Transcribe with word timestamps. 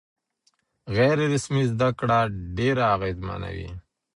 غیر 0.95 1.17
رسمي 1.33 1.63
زده 1.71 1.89
کړه 1.99 2.19
ډېره 2.57 2.83
اغېزمنه 2.95 3.49
وي. 3.57 3.69